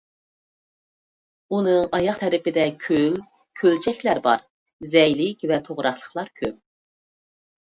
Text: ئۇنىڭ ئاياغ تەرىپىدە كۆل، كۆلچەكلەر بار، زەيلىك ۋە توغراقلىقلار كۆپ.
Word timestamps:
ئۇنىڭ 1.57 1.91
ئاياغ 1.97 2.21
تەرىپىدە 2.21 2.63
كۆل، 2.85 3.05
كۆلچەكلەر 3.61 4.23
بار، 4.29 4.43
زەيلىك 4.95 5.47
ۋە 5.53 5.61
توغراقلىقلار 5.69 6.33
كۆپ. 6.43 6.59